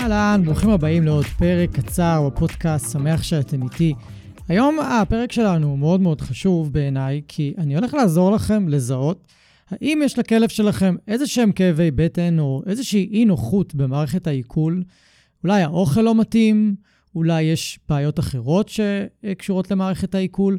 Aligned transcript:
אהלן, 0.00 0.42
ברוכים 0.44 0.70
הבאים 0.70 1.04
לעוד 1.04 1.24
פרק 1.24 1.70
קצר 1.72 2.28
בפודקאסט, 2.28 2.92
שמח 2.92 3.22
שאתם 3.22 3.62
איתי. 3.62 3.94
היום 4.48 4.78
הפרק 4.80 5.32
שלנו 5.32 5.76
מאוד 5.76 6.00
מאוד 6.00 6.20
חשוב 6.20 6.72
בעיניי, 6.72 7.22
כי 7.28 7.54
אני 7.58 7.76
הולך 7.76 7.94
לעזור 7.94 8.32
לכם 8.32 8.68
לזהות 8.68 9.32
האם 9.70 10.00
יש 10.04 10.18
לכלב 10.18 10.48
שלכם 10.48 10.96
איזה 11.08 11.26
שהם 11.26 11.52
כאבי 11.52 11.90
בטן 11.90 12.38
או 12.38 12.62
איזושהי 12.66 13.08
אי 13.12 13.24
נוחות 13.24 13.74
במערכת 13.74 14.26
העיכול. 14.26 14.82
אולי 15.44 15.62
האוכל 15.62 16.00
לא 16.00 16.14
מתאים, 16.14 16.74
אולי 17.14 17.42
יש 17.42 17.78
בעיות 17.88 18.18
אחרות 18.18 18.68
שקשורות 18.68 19.70
למערכת 19.70 20.14
העיכול, 20.14 20.58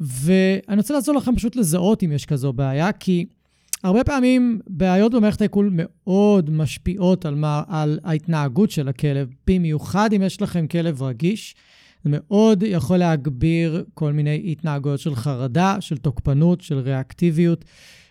ואני 0.00 0.76
רוצה 0.76 0.94
לעזור 0.94 1.14
לכם 1.14 1.36
פשוט 1.36 1.56
לזהות 1.56 2.02
אם 2.02 2.12
יש 2.12 2.26
כזו 2.26 2.52
בעיה, 2.52 2.92
כי 2.92 3.26
הרבה 3.84 4.04
פעמים 4.04 4.60
בעיות 4.66 5.14
במערכת 5.14 5.40
העיכול 5.40 5.70
מאוד 5.72 6.50
משפיעות 6.50 7.26
על, 7.26 7.34
מה, 7.34 7.62
על 7.68 7.98
ההתנהגות 8.04 8.70
של 8.70 8.88
הכלב, 8.88 9.28
במיוחד 9.46 10.12
אם 10.12 10.22
יש 10.22 10.42
לכם 10.42 10.66
כלב 10.66 11.02
רגיש. 11.02 11.54
זה 12.04 12.10
מאוד 12.12 12.62
יכול 12.66 12.96
להגביר 12.96 13.84
כל 13.94 14.12
מיני 14.12 14.42
התנהגויות 14.52 15.00
של 15.00 15.14
חרדה, 15.14 15.76
של 15.80 15.96
תוקפנות, 15.96 16.60
של 16.60 16.78
ריאקטיביות, 16.78 17.64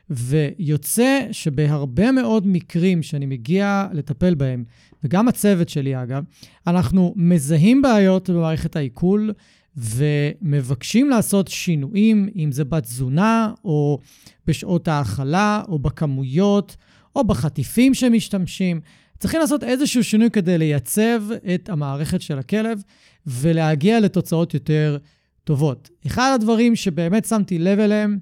ויוצא 0.10 1.20
שבהרבה 1.32 2.12
מאוד 2.12 2.48
מקרים 2.48 3.04
שאני 3.04 3.26
מגיע 3.26 3.88
לטפל 3.94 4.36
בהם, 4.36 4.64
וגם 5.04 5.28
הצוות 5.28 5.70
שלי 5.70 6.04
אגב, 6.04 6.24
אנחנו 6.68 7.14
מזהים 7.18 7.82
בעיות 7.82 8.30
במערכת 8.30 8.76
העיכול 8.76 9.34
ומבקשים 9.78 11.10
לעשות 11.10 11.48
שינויים, 11.48 12.30
אם 12.36 12.52
זה 12.52 12.64
בתזונה, 12.64 13.52
או 13.66 14.00
בשעות 14.48 14.88
האכלה, 14.88 15.62
או 15.68 15.80
בכמויות, 15.80 16.76
או 17.16 17.24
בחטיפים 17.24 17.94
שמשתמשים. 17.94 18.82
צריכים 19.20 19.40
לעשות 19.40 19.64
איזשהו 19.64 20.04
שינוי 20.04 20.30
כדי 20.30 20.58
לייצב 20.58 21.24
את 21.56 21.70
המערכת 21.70 22.22
של 22.22 22.40
הכלב 22.40 22.84
ולהגיע 23.28 24.00
לתוצאות 24.00 24.54
יותר 24.54 24.98
טובות. 25.44 25.90
אחד 26.08 26.32
הדברים 26.36 26.76
שבאמת 26.76 27.26
שמתי 27.26 27.60
לב 27.60 27.80
אליהם 27.80 28.20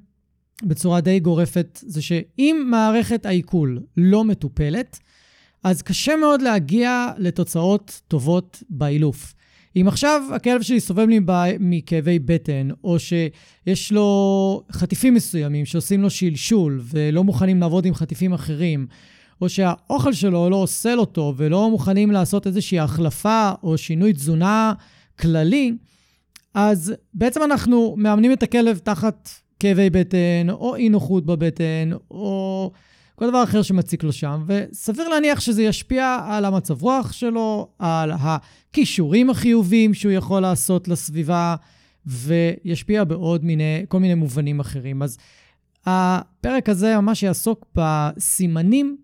בצורה 0.63 1.01
די 1.01 1.19
גורפת, 1.19 1.79
זה 1.85 2.01
שאם 2.01 2.67
מערכת 2.69 3.25
העיכול 3.25 3.79
לא 3.97 4.23
מטופלת, 4.23 4.99
אז 5.63 5.81
קשה 5.81 6.15
מאוד 6.15 6.41
להגיע 6.41 7.07
לתוצאות 7.17 8.01
טובות 8.07 8.63
באילוף. 8.69 9.33
אם 9.75 9.87
עכשיו 9.87 10.21
הכלב 10.35 10.61
שלי 10.61 10.79
סובל 10.79 11.05
מכאבי 11.59 12.19
בטן, 12.19 12.67
או 12.83 12.97
שיש 12.99 13.91
לו 13.91 14.63
חטיפים 14.71 15.13
מסוימים 15.13 15.65
שעושים 15.65 16.01
לו 16.01 16.09
שלשול 16.09 16.81
ולא 16.83 17.23
מוכנים 17.23 17.59
לעבוד 17.59 17.85
עם 17.85 17.93
חטיפים 17.93 18.33
אחרים, 18.33 18.87
או 19.41 19.49
שהאוכל 19.49 20.13
שלו 20.13 20.49
לא 20.49 20.55
עושה 20.55 20.95
לו 20.95 21.05
טוב 21.05 21.35
ולא 21.37 21.69
מוכנים 21.69 22.11
לעשות 22.11 22.47
איזושהי 22.47 22.79
החלפה 22.79 23.51
או 23.63 23.77
שינוי 23.77 24.13
תזונה 24.13 24.73
כללי, 25.19 25.73
אז 26.53 26.93
בעצם 27.13 27.43
אנחנו 27.43 27.95
מאמנים 27.97 28.33
את 28.33 28.43
הכלב 28.43 28.77
תחת 28.77 29.29
כאבי 29.59 29.89
בטן, 29.89 30.47
או 30.49 30.75
אי 30.75 30.89
נוחות 30.89 31.25
בבטן, 31.25 31.89
או 32.11 32.71
כל 33.21 33.29
דבר 33.29 33.43
אחר 33.43 33.61
שמציק 33.61 34.03
לו 34.03 34.11
שם, 34.11 34.43
וסביר 34.47 35.07
להניח 35.07 35.39
שזה 35.39 35.63
ישפיע 35.63 36.19
על 36.25 36.45
המצב 36.45 36.81
רוח 36.81 37.11
שלו, 37.11 37.67
על 37.79 38.11
הכישורים 38.11 39.29
החיוביים 39.29 39.93
שהוא 39.93 40.11
יכול 40.11 40.41
לעשות 40.41 40.87
לסביבה, 40.87 41.55
וישפיע 42.05 43.03
בעוד 43.03 43.45
מיני, 43.45 43.85
כל 43.87 43.99
מיני 43.99 44.13
מובנים 44.13 44.59
אחרים. 44.59 45.01
אז 45.01 45.17
הפרק 45.85 46.69
הזה 46.69 46.95
ממש 46.97 47.23
יעסוק 47.23 47.65
בסימנים 47.75 48.97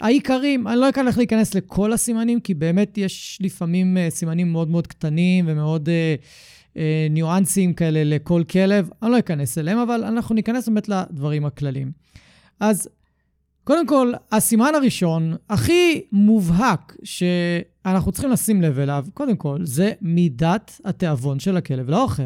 העיקרים. 0.00 0.68
אני 0.68 0.76
לא 0.76 0.88
אכנס 0.88 1.16
להיכנס 1.16 1.54
לכל 1.54 1.92
הסימנים, 1.92 2.40
כי 2.40 2.54
באמת 2.54 2.98
יש 2.98 3.38
לפעמים 3.40 3.98
אה, 3.98 4.10
סימנים 4.10 4.52
מאוד 4.52 4.70
מאוד 4.70 4.86
קטנים 4.86 5.44
ומאוד... 5.48 5.88
uh, 5.88 6.24
אה, 6.76 7.06
ניואנסים 7.10 7.74
כאלה 7.74 8.04
לכל 8.04 8.42
כלב, 8.50 8.90
אני 9.02 9.10
לא 9.10 9.18
אכנס 9.18 9.58
אליהם, 9.58 9.78
אבל 9.78 10.04
אנחנו 10.04 10.34
ניכנס 10.34 10.68
באמת 10.68 10.88
לדברים 10.88 11.44
הכלליים. 11.44 11.92
אז 12.60 12.88
קודם 13.66 13.86
כל, 13.86 14.12
הסימן 14.32 14.72
הראשון, 14.74 15.34
הכי 15.50 16.00
מובהק 16.12 16.96
שאנחנו 17.04 18.12
צריכים 18.12 18.30
לשים 18.30 18.62
לב 18.62 18.78
אליו, 18.78 19.06
קודם 19.14 19.36
כל, 19.36 19.58
זה 19.62 19.92
מידת 20.02 20.80
התיאבון 20.84 21.38
של 21.38 21.56
הכלב 21.56 21.90
לאוכל. 21.90 22.22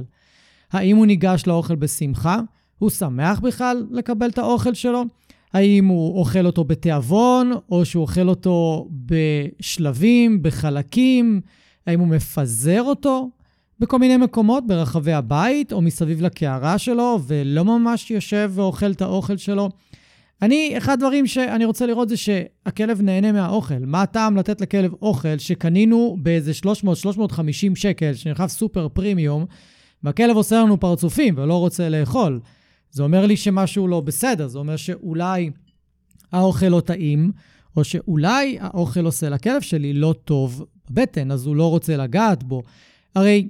האם 0.73 0.97
הוא 0.97 1.06
ניגש 1.06 1.47
לאוכל 1.47 1.75
בשמחה? 1.75 2.41
הוא 2.78 2.91
שמח 2.91 3.41
בכלל 3.41 3.87
לקבל 3.91 4.28
את 4.28 4.39
האוכל 4.39 4.75
שלו? 4.75 5.05
האם 5.53 5.87
הוא 5.87 6.19
אוכל 6.19 6.47
אותו 6.47 6.65
בתיאבון, 6.65 7.53
או 7.71 7.84
שהוא 7.84 8.03
אוכל 8.03 8.28
אותו 8.28 8.89
בשלבים, 9.07 10.43
בחלקים? 10.43 11.41
האם 11.87 12.01
הוא 12.01 12.09
מפזר 12.09 12.83
אותו? 12.83 13.31
בכל 13.78 13.99
מיני 13.99 14.17
מקומות 14.17 14.67
ברחבי 14.67 15.12
הבית 15.12 15.72
או 15.72 15.83
מסביב 15.83 16.22
לקערה 16.22 16.78
שלו, 16.78 17.19
ולא 17.27 17.65
ממש 17.65 18.11
יושב 18.11 18.53
ואוכל 18.55 18.91
את 18.91 19.03
האוכל 19.03 19.37
שלו. 19.37 19.69
אני, 20.43 20.75
אחד 20.78 20.93
הדברים 20.93 21.27
שאני 21.27 21.65
רוצה 21.65 21.87
לראות 21.87 22.09
זה 22.09 22.17
שהכלב 22.17 23.03
נהנה 23.03 23.33
מהאוכל. 23.33 23.78
מה 23.78 24.03
הטעם 24.03 24.37
לתת 24.37 24.61
לכלב 24.61 24.93
אוכל 25.03 25.39
שקנינו 25.39 26.17
באיזה 26.23 26.53
300-350 26.62 26.67
שקל, 27.75 28.15
שנרחב 28.15 28.47
סופר 28.47 28.89
פרימיום, 28.89 29.47
והכלב 30.03 30.37
עושה 30.37 30.61
לנו 30.61 30.81
פרצופים 30.81 31.34
ולא 31.39 31.55
רוצה 31.55 31.89
לאכול. 31.89 32.41
זה 32.91 33.03
אומר 33.03 33.27
לי 33.27 33.37
שמשהו 33.37 33.89
לא 33.89 34.01
בסדר, 34.01 34.49
זה 34.49 34.59
אומר 34.59 34.77
שאולי 34.77 35.51
האוכל 36.33 36.67
לא 36.67 36.81
טעים, 36.81 37.33
או 37.77 37.84
שאולי 37.84 38.59
האוכל 38.61 39.05
עושה 39.05 39.28
לכלב 39.28 39.61
שלי 39.61 39.93
לא 39.93 40.15
טוב 40.25 40.65
בבטן, 40.91 41.31
אז 41.31 41.47
הוא 41.47 41.57
לא 41.57 41.71
רוצה 41.71 41.97
לגעת 41.97 42.43
בו. 42.43 42.62
הרי 43.15 43.49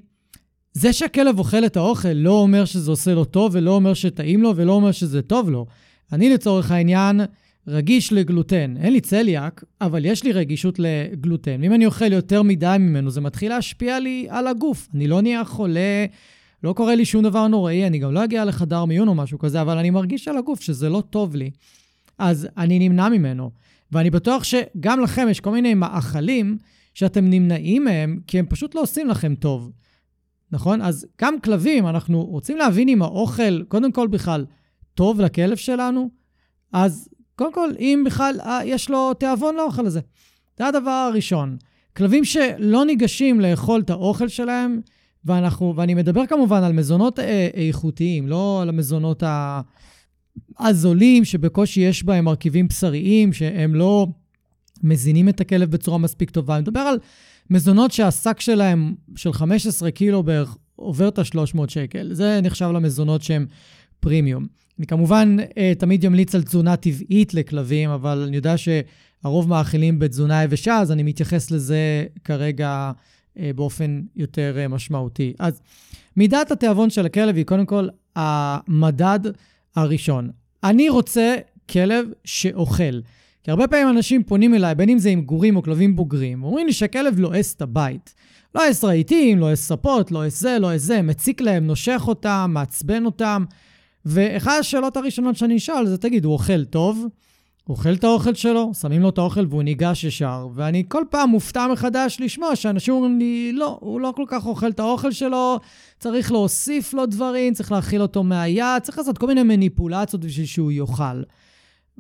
זה 0.72 0.92
שהכלב 0.92 1.38
אוכל 1.38 1.66
את 1.66 1.76
האוכל 1.76 2.08
לא 2.08 2.32
אומר 2.32 2.64
שזה 2.64 2.90
עושה 2.90 3.14
לו 3.14 3.24
טוב, 3.24 3.50
ולא 3.54 3.70
אומר 3.70 3.94
שטעים 3.94 4.42
לו, 4.42 4.52
ולא 4.56 4.72
אומר 4.72 4.92
שזה 4.92 5.22
טוב 5.22 5.50
לו. 5.50 5.66
אני 6.12 6.30
לצורך 6.30 6.70
העניין 6.70 7.20
רגיש 7.66 8.12
לגלוטן. 8.12 8.74
אין 8.76 8.92
לי 8.92 9.00
צליאק, 9.00 9.64
אבל 9.80 10.04
יש 10.04 10.24
לי 10.24 10.32
רגישות 10.32 10.78
לגלוטן. 10.78 11.64
אם 11.64 11.74
אני 11.74 11.86
אוכל 11.86 12.12
יותר 12.12 12.42
מדי 12.42 12.76
ממנו, 12.80 13.10
זה 13.10 13.20
מתחיל 13.20 13.52
להשפיע 13.52 14.00
לי 14.00 14.26
על 14.30 14.46
הגוף. 14.46 14.88
אני 14.94 15.08
לא 15.08 15.22
נהיה 15.22 15.44
חולה, 15.44 16.06
לא 16.64 16.72
קורה 16.72 16.94
לי 16.94 17.04
שום 17.04 17.22
דבר 17.22 17.46
נוראי, 17.46 17.86
אני 17.86 17.98
גם 17.98 18.12
לא 18.12 18.24
אגיע 18.24 18.44
לחדר 18.44 18.84
מיון 18.84 19.08
או 19.08 19.14
משהו 19.14 19.38
כזה, 19.38 19.60
אבל 19.60 19.78
אני 19.78 19.90
מרגיש 19.90 20.28
על 20.28 20.36
הגוף 20.36 20.60
שזה 20.60 20.88
לא 20.88 21.02
טוב 21.10 21.36
לי. 21.36 21.50
אז 22.18 22.48
אני 22.56 22.88
נמנע 22.88 23.08
ממנו. 23.08 23.50
ואני 23.92 24.10
בטוח 24.10 24.44
שגם 24.44 25.00
לכם 25.00 25.26
יש 25.30 25.40
כל 25.40 25.50
מיני 25.50 25.74
מאכלים 25.74 26.58
שאתם 26.94 27.30
נמנעים 27.30 27.84
מהם, 27.84 28.20
כי 28.26 28.38
הם 28.38 28.46
פשוט 28.48 28.74
לא 28.74 28.82
עושים 28.82 29.08
לכם 29.08 29.34
טוב. 29.34 29.70
נכון? 30.52 30.82
אז 30.82 31.06
גם 31.20 31.40
כלבים, 31.40 31.86
אנחנו 31.86 32.24
רוצים 32.24 32.56
להבין 32.56 32.88
אם 32.88 33.02
האוכל, 33.02 33.62
קודם 33.62 33.92
כל 33.92 34.06
בכלל, 34.06 34.44
טוב 35.00 35.20
לכלב 35.20 35.56
שלנו, 35.56 36.10
אז 36.72 37.08
קודם 37.36 37.52
כל, 37.52 37.68
אם 37.78 38.02
בכלל 38.06 38.36
אה, 38.40 38.60
יש 38.64 38.90
לו 38.90 39.14
תיאבון 39.14 39.56
לאוכל 39.56 39.86
הזה. 39.86 40.00
זה 40.58 40.66
הדבר 40.66 40.90
הראשון. 40.90 41.56
כלבים 41.96 42.24
שלא 42.24 42.84
ניגשים 42.84 43.40
לאכול 43.40 43.80
את 43.80 43.90
האוכל 43.90 44.28
שלהם, 44.28 44.80
ואנחנו, 45.24 45.76
ואני 45.76 45.94
מדבר 45.94 46.26
כמובן 46.26 46.62
על 46.62 46.72
מזונות 46.72 47.18
אה, 47.18 47.48
איכותיים, 47.54 48.28
לא 48.28 48.62
על 48.62 48.68
המזונות 48.68 49.22
הזולים, 50.58 51.24
שבקושי 51.24 51.80
יש 51.80 52.04
בהם 52.04 52.24
מרכיבים 52.24 52.68
בשריים, 52.68 53.32
שהם 53.32 53.74
לא 53.74 54.06
מזינים 54.82 55.28
את 55.28 55.40
הכלב 55.40 55.70
בצורה 55.70 55.98
מספיק 55.98 56.30
טובה. 56.30 56.54
אני 56.54 56.62
מדבר 56.62 56.80
על 56.80 56.98
מזונות 57.50 57.92
שהשק 57.92 58.40
שלהם 58.40 58.94
של 59.16 59.32
15 59.32 59.90
קילו 59.90 60.22
בערך 60.22 60.56
עובר 60.76 61.08
את 61.08 61.18
ה-300 61.18 61.68
שקל. 61.68 62.14
זה 62.14 62.40
נחשב 62.42 62.70
למזונות 62.74 63.22
שהם 63.22 63.46
פרימיום. 64.00 64.46
אני 64.80 64.86
כמובן 64.86 65.36
אה, 65.58 65.72
תמיד 65.78 66.06
אמליץ 66.06 66.34
על 66.34 66.42
תזונה 66.42 66.76
טבעית 66.76 67.34
לכלבים, 67.34 67.90
אבל 67.90 68.24
אני 68.26 68.36
יודע 68.36 68.54
שהרוב 68.58 69.48
מאכילים 69.48 69.98
בתזונה 69.98 70.42
יבשה, 70.42 70.78
אז 70.78 70.92
אני 70.92 71.02
מתייחס 71.02 71.50
לזה 71.50 72.04
כרגע 72.24 72.92
אה, 73.38 73.50
באופן 73.54 74.00
יותר 74.16 74.56
אה, 74.58 74.68
משמעותי. 74.68 75.32
אז 75.38 75.60
מידת 76.16 76.50
התיאבון 76.50 76.90
של 76.90 77.06
הכלב 77.06 77.36
היא 77.36 77.44
קודם 77.44 77.66
כל 77.66 77.88
המדד 78.16 79.20
הראשון. 79.76 80.30
אני 80.64 80.88
רוצה 80.88 81.36
כלב 81.70 82.06
שאוכל. 82.24 83.00
כי 83.42 83.50
הרבה 83.50 83.68
פעמים 83.68 83.88
אנשים 83.88 84.22
פונים 84.22 84.54
אליי, 84.54 84.74
בין 84.74 84.88
אם 84.88 84.98
זה 84.98 85.10
עם 85.10 85.20
גורים 85.20 85.56
או 85.56 85.62
כלבים 85.62 85.96
בוגרים, 85.96 86.44
אומרים 86.44 86.66
לי 86.66 86.72
שהכלב 86.72 87.18
לועס 87.18 87.54
את 87.54 87.62
הבית. 87.62 88.14
לועס 88.54 88.84
רהיטים, 88.84 89.38
לועס 89.38 89.68
ספות, 89.68 90.12
לועס 90.12 90.40
זה, 90.40 90.58
לועס 90.60 90.82
זה, 90.82 91.02
מציק 91.02 91.40
להם, 91.40 91.66
נושך 91.66 92.02
אותם, 92.06 92.50
מעצבן 92.54 93.04
אותם. 93.04 93.44
ואחת 94.04 94.52
השאלות 94.60 94.96
הראשונות 94.96 95.36
שאני 95.36 95.56
אשאל 95.56 95.86
זה, 95.86 95.98
תגיד, 95.98 96.24
הוא 96.24 96.32
אוכל 96.32 96.64
טוב? 96.64 97.06
הוא 97.64 97.76
אוכל 97.76 97.92
את 97.92 98.04
האוכל 98.04 98.34
שלו, 98.34 98.70
שמים 98.80 99.02
לו 99.02 99.08
את 99.08 99.18
האוכל 99.18 99.46
והוא 99.48 99.62
ניגש 99.62 100.04
ישר. 100.04 100.48
ואני 100.54 100.84
כל 100.88 101.04
פעם 101.10 101.30
מופתע 101.30 101.66
מחדש 101.72 102.16
לשמוע 102.20 102.56
שאנשים 102.56 102.94
אומרים 102.94 103.18
לי, 103.18 103.52
לא, 103.52 103.78
הוא 103.80 104.00
לא 104.00 104.12
כל 104.16 104.24
כך 104.28 104.46
אוכל 104.46 104.68
את 104.68 104.80
האוכל 104.80 105.12
שלו, 105.12 105.58
צריך 105.98 106.32
להוסיף 106.32 106.94
לו 106.94 107.06
דברים, 107.06 107.54
צריך 107.54 107.72
להאכיל 107.72 108.02
אותו 108.02 108.22
מהיד, 108.22 108.82
צריך 108.82 108.98
לעשות 108.98 109.18
כל 109.18 109.26
מיני 109.26 109.42
מניפולציות 109.42 110.24
בשביל 110.24 110.46
שהוא 110.46 110.72
יאכל. 110.72 111.22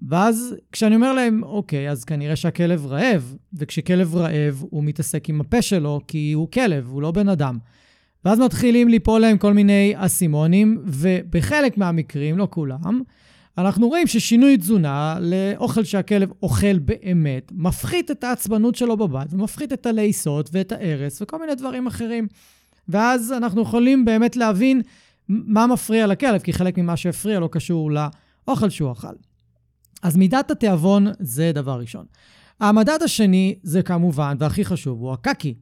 ואז 0.08 0.54
כשאני 0.72 0.94
אומר 0.94 1.12
להם, 1.12 1.42
אוקיי, 1.42 1.90
אז 1.90 2.04
כנראה 2.04 2.36
שהכלב 2.36 2.86
רעב, 2.86 3.36
וכשכלב 3.54 4.16
רעב 4.16 4.64
הוא 4.70 4.84
מתעסק 4.84 5.28
עם 5.28 5.40
הפה 5.40 5.62
שלו, 5.62 6.00
כי 6.08 6.32
הוא 6.32 6.50
כלב, 6.50 6.88
הוא 6.90 7.02
לא 7.02 7.10
בן 7.10 7.28
אדם. 7.28 7.58
ואז 8.24 8.40
מתחילים 8.40 8.88
ליפול 8.88 9.20
להם 9.20 9.38
כל 9.38 9.52
מיני 9.52 9.92
אסימונים, 9.96 10.82
ובחלק 10.84 11.78
מהמקרים, 11.78 12.38
לא 12.38 12.48
כולם, 12.50 13.02
אנחנו 13.58 13.88
רואים 13.88 14.06
ששינוי 14.06 14.56
תזונה 14.56 15.18
לאוכל 15.20 15.84
שהכלב 15.84 16.30
אוכל 16.42 16.78
באמת, 16.78 17.52
מפחית 17.54 18.10
את 18.10 18.24
העצבנות 18.24 18.74
שלו 18.74 18.96
בבית, 18.96 19.32
ומפחית 19.32 19.72
את 19.72 19.86
הלעיסות 19.86 20.50
ואת 20.52 20.72
ההרס 20.72 21.22
וכל 21.22 21.40
מיני 21.40 21.54
דברים 21.54 21.86
אחרים. 21.86 22.28
ואז 22.88 23.32
אנחנו 23.32 23.62
יכולים 23.62 24.04
באמת 24.04 24.36
להבין 24.36 24.82
מה 25.28 25.66
מפריע 25.66 26.06
לכלב, 26.06 26.40
כי 26.40 26.52
חלק 26.52 26.78
ממה 26.78 26.96
שהפריע 26.96 27.40
לא 27.40 27.48
קשור 27.52 27.90
לאוכל 27.90 28.68
שהוא 28.68 28.92
אכל. 28.92 29.14
אז 30.02 30.16
מידת 30.16 30.50
התיאבון 30.50 31.06
זה 31.20 31.52
דבר 31.54 31.80
ראשון. 31.80 32.04
המדד 32.60 32.98
השני 33.04 33.54
זה 33.62 33.82
כמובן, 33.82 34.36
והכי 34.38 34.64
חשוב, 34.64 35.00
הוא 35.00 35.12
הקקי. 35.12 35.54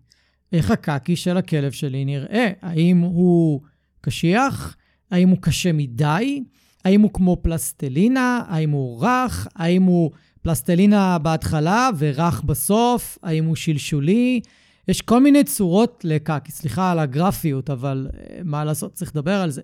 איך 0.52 0.70
הקקי 0.70 1.16
של 1.16 1.36
הכלב 1.36 1.72
שלי 1.72 2.04
נראה? 2.04 2.50
האם 2.62 2.98
הוא 2.98 3.60
קשיח? 4.00 4.76
האם 5.10 5.28
הוא 5.28 5.38
קשה 5.40 5.72
מדי? 5.72 6.42
האם 6.84 7.00
הוא 7.00 7.10
כמו 7.12 7.36
פלסטלינה? 7.42 8.42
האם 8.48 8.70
הוא 8.70 9.04
רך? 9.04 9.48
האם 9.54 9.82
הוא 9.82 10.10
פלסטלינה 10.42 11.18
בהתחלה 11.18 11.90
ורך 11.98 12.42
בסוף? 12.42 13.18
האם 13.22 13.44
הוא 13.44 13.56
שלשולי? 13.56 14.40
יש 14.88 15.02
כל 15.02 15.22
מיני 15.22 15.44
צורות 15.44 16.00
לקקי. 16.04 16.52
סליחה 16.52 16.92
על 16.92 16.98
הגרפיות, 16.98 17.70
אבל 17.70 18.08
אה, 18.14 18.40
מה 18.44 18.64
לעשות, 18.64 18.92
צריך 18.92 19.10
לדבר 19.10 19.34
על 19.40 19.50
זה. 19.50 19.62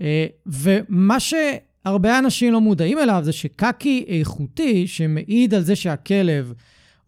אה, 0.00 0.26
ומה 0.46 1.20
שהרבה 1.20 2.18
אנשים 2.18 2.52
לא 2.52 2.60
מודעים 2.60 2.98
אליו 2.98 3.20
זה 3.24 3.32
שקקי 3.32 4.04
איכותי, 4.08 4.86
שמעיד 4.86 5.54
על 5.54 5.62
זה 5.62 5.76
שהכלב 5.76 6.52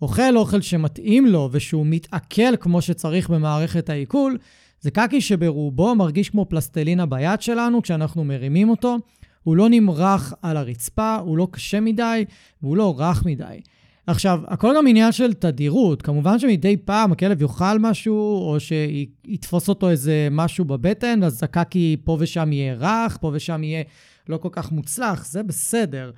אוכל 0.03 0.37
אוכל 0.37 0.61
שמתאים 0.61 1.27
לו 1.27 1.49
ושהוא 1.53 1.87
מתעכל 1.87 2.57
כמו 2.61 2.83
שצריך 2.83 3.31
במערכת 3.31 3.91
העיכול, 3.91 4.39
זה 4.81 4.91
קקי 4.91 5.21
שברובו 5.21 5.95
מרגיש 5.95 6.31
כמו 6.31 6.45
פלסטלינה 6.45 7.07
ביד 7.07 7.43
שלנו 7.43 7.83
כשאנחנו 7.83 8.25
מרימים 8.25 8.71
אותו. 8.71 8.97
הוא 9.43 9.57
לא 9.57 9.69
נמרח 9.69 10.35
על 10.43 10.57
הרצפה, 10.57 11.17
הוא 11.17 11.39
לא 11.39 11.49
קשה 11.51 11.81
מדי 11.81 12.25
והוא 12.63 12.77
לא 12.77 12.95
רך 12.99 13.27
מדי. 13.27 13.61
עכשיו, 14.07 14.41
הכל 14.47 14.75
גם 14.77 14.87
עניין 14.87 15.13
של 15.13 15.33
תדירות. 15.33 16.03
כמובן 16.03 16.39
שמדי 16.39 16.77
פעם 16.77 17.13
הכלב 17.13 17.43
יאכל 17.43 17.79
משהו, 17.79 18.15
או 18.15 18.57
שיתפוס 18.61 19.69
אותו 19.69 19.91
איזה 19.91 20.29
משהו 20.31 20.65
בבטן, 20.65 21.23
אז 21.23 21.43
הקקי 21.43 21.97
פה 22.05 22.17
ושם 22.21 22.53
יהיה 22.53 22.75
רך, 22.75 23.19
פה 23.21 23.31
ושם 23.35 23.63
יהיה 23.63 23.83
לא 24.29 24.37
כל 24.37 24.49
כך 24.53 24.73
מוצלח, 24.73 25.27
זה 25.27 25.43
בסדר. 25.43 26.11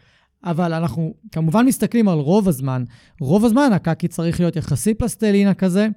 אבל 0.45 0.73
אנחנו 0.73 1.15
כמובן 1.33 1.67
מסתכלים 1.67 2.09
על 2.09 2.19
רוב 2.19 2.49
הזמן. 2.49 2.85
רוב 3.21 3.45
הזמן 3.45 3.71
הקקי 3.73 4.09
צריך 4.09 4.41
להיות 4.41 4.57
יחסית 4.57 4.99
פלסטלינה 4.99 5.55
כזה. 5.55 5.89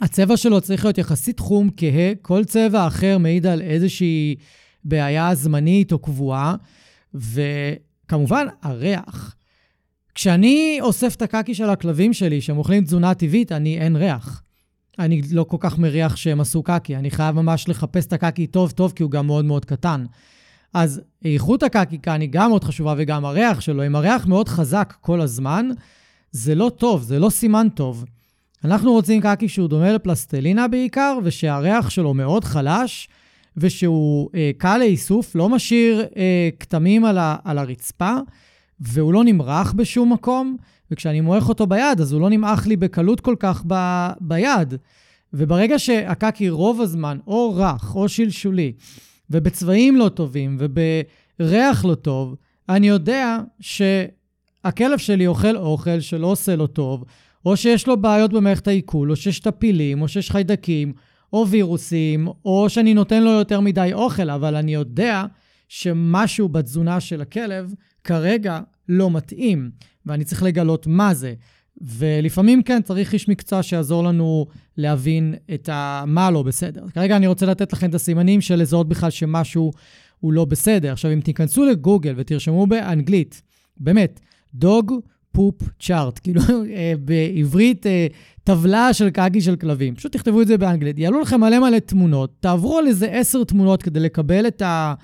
הצבע 0.00 0.36
שלו 0.36 0.60
צריך 0.60 0.84
להיות 0.84 0.98
יחסית 0.98 1.38
חום, 1.38 1.70
כהה, 1.76 2.12
כל 2.22 2.44
צבע 2.44 2.86
אחר 2.86 3.18
מעיד 3.18 3.46
על 3.46 3.60
איזושהי 3.60 4.36
בעיה 4.84 5.34
זמנית 5.34 5.92
או 5.92 5.98
קבועה. 5.98 6.56
וכמובן, 7.14 8.46
הריח. 8.62 9.34
כשאני 10.14 10.78
אוסף 10.80 11.14
את 11.16 11.22
הקקי 11.22 11.54
של 11.54 11.70
הכלבים 11.70 12.12
שלי, 12.12 12.40
שהם 12.40 12.58
אוכלים 12.58 12.84
תזונה 12.84 13.14
טבעית, 13.14 13.52
אני 13.52 13.78
אין 13.78 13.96
ריח. 13.96 14.42
אני 14.98 15.22
לא 15.32 15.44
כל 15.44 15.56
כך 15.60 15.78
מריח 15.78 16.16
שהם 16.16 16.40
עשו 16.40 16.62
קקי. 16.62 16.96
אני 16.96 17.10
חייב 17.10 17.36
ממש 17.36 17.68
לחפש 17.68 18.06
את 18.06 18.12
הקקי 18.12 18.46
טוב-טוב, 18.46 18.92
כי 18.96 19.02
הוא 19.02 19.10
גם 19.10 19.26
מאוד 19.26 19.44
מאוד 19.44 19.64
קטן. 19.64 20.04
אז 20.74 21.00
איכות 21.24 21.62
הקקי 21.62 21.98
כאן 21.98 22.20
היא 22.20 22.28
גם 22.32 22.50
מאוד 22.50 22.64
חשובה, 22.64 22.94
וגם 22.98 23.24
הריח 23.24 23.60
שלו. 23.60 23.86
אם 23.86 23.96
הריח 23.96 24.26
מאוד 24.26 24.48
חזק 24.48 24.94
כל 25.00 25.20
הזמן, 25.20 25.68
זה 26.32 26.54
לא 26.54 26.70
טוב, 26.76 27.02
זה 27.02 27.18
לא 27.18 27.30
סימן 27.30 27.68
טוב. 27.74 28.04
אנחנו 28.64 28.92
רוצים 28.92 29.20
קקי 29.20 29.48
שהוא 29.48 29.68
דומה 29.68 29.92
לפלסטלינה 29.92 30.68
בעיקר, 30.68 31.18
ושהריח 31.22 31.90
שלו 31.90 32.14
מאוד 32.14 32.44
חלש, 32.44 33.08
ושהוא 33.56 34.30
אה, 34.34 34.50
קל 34.58 34.78
לאיסוף, 34.78 35.34
לא 35.34 35.48
משאיר 35.48 36.06
אה, 36.16 36.48
כתמים 36.60 37.04
על, 37.04 37.18
ה, 37.18 37.36
על 37.44 37.58
הרצפה, 37.58 38.16
והוא 38.80 39.12
לא 39.12 39.24
נמרח 39.24 39.72
בשום 39.72 40.12
מקום, 40.12 40.56
וכשאני 40.90 41.20
מועך 41.20 41.48
אותו 41.48 41.66
ביד, 41.66 42.00
אז 42.00 42.12
הוא 42.12 42.20
לא 42.20 42.30
נמעך 42.30 42.66
לי 42.66 42.76
בקלות 42.76 43.20
כל 43.20 43.36
כך 43.38 43.64
ב, 43.66 43.74
ביד. 44.20 44.74
וברגע 45.32 45.78
שהקקי 45.78 46.50
רוב 46.50 46.80
הזמן 46.80 47.18
או 47.26 47.54
רך 47.56 47.94
או 47.94 48.08
שלשולי, 48.08 48.72
ובצבעים 49.32 49.96
לא 49.96 50.08
טובים 50.08 50.56
ובריח 50.58 51.84
לא 51.84 51.94
טוב, 51.94 52.36
אני 52.68 52.88
יודע 52.88 53.38
שהכלב 53.60 54.98
שלי 54.98 55.26
אוכל 55.26 55.56
אוכל 55.56 56.00
שלא 56.00 56.26
עושה 56.26 56.56
לו 56.56 56.66
טוב, 56.66 57.04
או 57.46 57.56
שיש 57.56 57.86
לו 57.86 57.96
בעיות 57.96 58.32
במערכת 58.32 58.68
העיכול, 58.68 59.10
או 59.10 59.16
שיש 59.16 59.40
טפילים, 59.40 60.02
או 60.02 60.08
שיש 60.08 60.30
חיידקים, 60.30 60.92
או 61.32 61.46
וירוסים, 61.48 62.28
או 62.44 62.68
שאני 62.68 62.94
נותן 62.94 63.22
לו 63.22 63.30
יותר 63.30 63.60
מדי 63.60 63.90
אוכל, 63.92 64.30
אבל 64.30 64.56
אני 64.56 64.74
יודע 64.74 65.24
שמשהו 65.68 66.48
בתזונה 66.48 67.00
של 67.00 67.20
הכלב 67.20 67.74
כרגע 68.04 68.60
לא 68.88 69.10
מתאים, 69.10 69.70
ואני 70.06 70.24
צריך 70.24 70.42
לגלות 70.42 70.86
מה 70.86 71.14
זה. 71.14 71.34
ולפעמים 71.80 72.62
כן, 72.62 72.82
צריך 72.82 73.12
איש 73.12 73.28
מקצוע 73.28 73.62
שיעזור 73.62 74.04
לנו 74.04 74.46
להבין 74.76 75.34
את 75.54 75.68
ה... 75.68 76.04
מה 76.06 76.30
לא 76.30 76.42
בסדר. 76.42 76.84
כרגע 76.94 77.16
אני 77.16 77.26
רוצה 77.26 77.46
לתת 77.46 77.72
לכם 77.72 77.90
את 77.90 77.94
הסימנים 77.94 78.40
של 78.40 78.56
לזהות 78.56 78.88
בכלל 78.88 79.10
שמשהו 79.10 79.72
הוא 80.20 80.32
לא 80.32 80.44
בסדר. 80.44 80.92
עכשיו, 80.92 81.12
אם 81.12 81.20
תיכנסו 81.20 81.64
לגוגל 81.64 82.14
ותרשמו 82.16 82.66
באנגלית, 82.66 83.42
באמת, 83.76 84.20
דוג 84.54 84.92
פופ 85.32 85.54
צ'ארט, 85.80 86.20
כאילו 86.22 86.40
אה, 86.74 86.92
בעברית 86.98 87.86
אה, 87.86 88.06
טבלה 88.44 88.92
של 88.92 89.10
קאגי 89.10 89.40
של 89.40 89.56
כלבים. 89.56 89.94
פשוט 89.94 90.12
תכתבו 90.12 90.42
את 90.42 90.46
זה 90.46 90.58
באנגלית. 90.58 90.98
יעלו 90.98 91.20
לכם 91.20 91.40
מלא 91.40 91.58
מלא 91.58 91.78
תמונות, 91.78 92.34
תעברו 92.40 92.78
על 92.78 92.86
איזה 92.86 93.06
עשר 93.12 93.44
תמונות 93.44 93.82
כדי 93.82 94.00
לקבל 94.00 94.46
את 94.46 94.62
ה... 94.62 94.94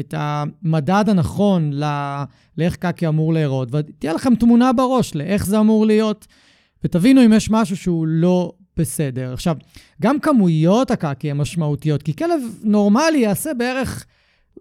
את 0.00 0.14
המדד 0.16 1.04
הנכון 1.08 1.70
ל... 1.72 1.84
לאיך 2.58 2.76
קקי 2.76 3.08
אמור 3.08 3.32
להיראות, 3.32 3.68
ותהיה 3.72 4.12
לכם 4.12 4.34
תמונה 4.34 4.72
בראש 4.72 5.14
לאיך 5.14 5.46
זה 5.46 5.60
אמור 5.60 5.86
להיות, 5.86 6.26
ותבינו 6.84 7.24
אם 7.24 7.32
יש 7.32 7.50
משהו 7.50 7.76
שהוא 7.76 8.06
לא 8.06 8.52
בסדר. 8.76 9.32
עכשיו, 9.32 9.56
גם 10.02 10.20
כמויות 10.20 10.90
הקקי 10.90 11.30
הן 11.30 11.36
משמעותיות, 11.36 12.02
כי 12.02 12.16
כלב 12.16 12.40
נורמלי 12.62 13.18
יעשה 13.18 13.54
בערך 13.54 14.06